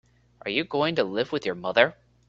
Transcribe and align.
Are 0.41 0.49
you 0.49 0.63
going 0.63 0.95
to 0.95 1.03
live 1.03 1.31
with 1.31 1.45
your 1.45 1.53
mother? 1.53 1.93